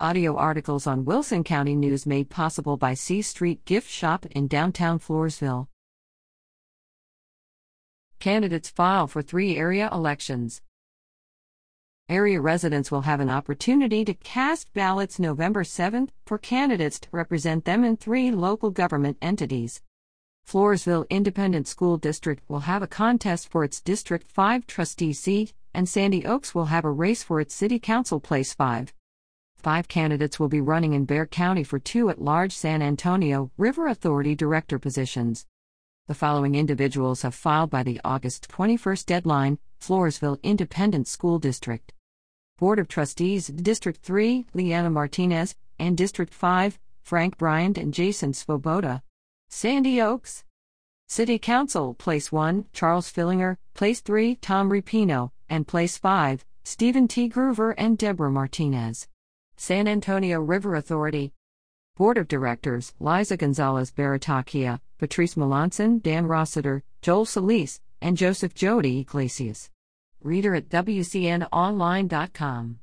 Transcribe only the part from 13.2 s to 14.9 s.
an opportunity to cast